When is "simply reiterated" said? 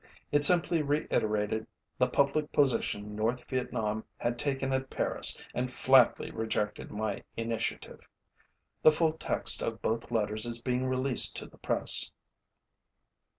0.43-1.67